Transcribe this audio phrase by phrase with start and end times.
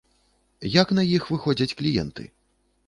[0.81, 2.23] Як на іх выходзяць кліенты?